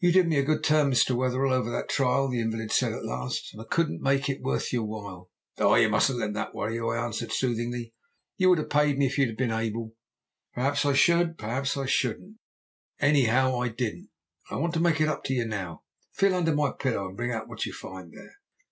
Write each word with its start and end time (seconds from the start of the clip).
"'You 0.00 0.10
did 0.10 0.26
me 0.26 0.38
a 0.38 0.42
good 0.42 0.64
turn, 0.64 0.90
Mr. 0.90 1.14
Wetherell, 1.14 1.52
over 1.52 1.70
that 1.70 1.88
trial,' 1.88 2.26
the 2.28 2.40
invalid 2.40 2.72
said 2.72 2.92
at 2.92 3.04
last, 3.04 3.50
'and 3.52 3.62
I 3.62 3.64
couldn't 3.64 4.02
make 4.02 4.28
it 4.28 4.42
worth 4.42 4.72
your 4.72 4.82
while.' 4.82 5.30
"'Oh, 5.58 5.76
you 5.76 5.88
mustn't 5.88 6.18
let 6.18 6.34
that 6.34 6.52
worry 6.52 6.74
you,' 6.74 6.88
I 6.90 6.98
answered 7.04 7.30
soothingly. 7.30 7.94
'You 8.36 8.48
would 8.48 8.58
have 8.58 8.68
paid 8.70 8.98
me 8.98 9.06
if 9.06 9.18
you 9.18 9.24
had 9.26 9.36
been 9.36 9.52
able.' 9.52 9.94
"'Perhaps 10.52 10.84
I 10.84 10.94
should, 10.94 11.38
perhaps 11.38 11.76
I 11.76 11.86
shouldn't, 11.86 12.38
anyhow 12.98 13.56
I 13.60 13.68
didn't, 13.68 14.10
and 14.50 14.56
I 14.56 14.56
want 14.60 14.74
to 14.74 14.80
make 14.80 15.00
it 15.00 15.06
up 15.06 15.22
to 15.26 15.32
you 15.32 15.46
now. 15.46 15.84
Feel 16.10 16.34
under 16.34 16.52
my 16.56 16.72
pillow 16.72 17.06
and 17.06 17.16
bring 17.16 17.30
out 17.30 17.46
what 17.48 17.64
you 17.64 17.72
find 17.72 18.12
there.' 18.12 18.34